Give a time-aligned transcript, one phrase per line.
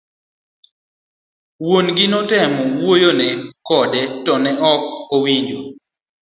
[1.63, 3.09] Wuon gi notemo wuoyo
[3.67, 4.81] kode ,to ne ok
[5.15, 5.59] owinjo.